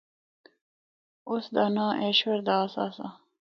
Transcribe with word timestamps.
اُس 1.29 1.45
دا 1.55 1.65
ںاں 1.73 1.93
ایشور 2.03 2.39
داس 2.47 2.73
آسا۔ 2.85 3.07